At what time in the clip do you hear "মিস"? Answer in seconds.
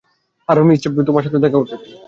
0.67-0.79